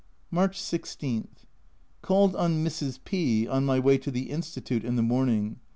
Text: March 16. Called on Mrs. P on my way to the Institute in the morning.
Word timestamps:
March 0.31 0.59
16. 0.59 1.27
Called 2.01 2.35
on 2.35 2.65
Mrs. 2.65 2.97
P 3.05 3.47
on 3.47 3.65
my 3.65 3.77
way 3.77 3.99
to 3.99 4.09
the 4.09 4.31
Institute 4.31 4.83
in 4.83 4.95
the 4.95 5.03
morning. 5.03 5.57